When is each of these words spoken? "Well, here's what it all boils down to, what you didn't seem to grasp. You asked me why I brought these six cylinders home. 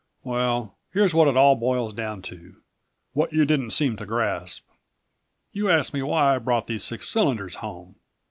"Well, 0.23 0.79
here's 0.93 1.13
what 1.13 1.27
it 1.27 1.37
all 1.37 1.55
boils 1.55 1.93
down 1.93 2.23
to, 2.23 2.55
what 3.13 3.31
you 3.33 3.45
didn't 3.45 3.69
seem 3.69 3.97
to 3.97 4.05
grasp. 4.07 4.65
You 5.51 5.69
asked 5.69 5.93
me 5.93 6.01
why 6.01 6.33
I 6.33 6.37
brought 6.39 6.65
these 6.65 6.83
six 6.83 7.07
cylinders 7.07 7.57
home. 7.57 7.97